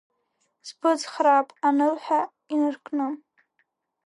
Сбыцхраап, 0.67 1.47
анылҳәа 1.67 2.19
инаркны. 2.53 3.07